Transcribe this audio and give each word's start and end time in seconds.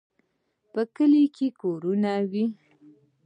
په 0.71 0.81
کلي 0.95 1.23
کې 1.35 1.47
کورونه 1.61 2.11
وي. 2.31 2.45